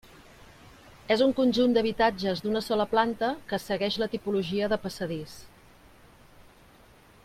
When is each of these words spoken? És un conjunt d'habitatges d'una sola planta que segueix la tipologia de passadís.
És 1.15 1.21
un 1.25 1.33
conjunt 1.39 1.75
d'habitatges 1.75 2.41
d'una 2.47 2.63
sola 2.69 2.89
planta 2.95 3.31
que 3.53 3.61
segueix 3.67 4.01
la 4.05 4.11
tipologia 4.17 4.71
de 4.75 4.83
passadís. 4.87 5.41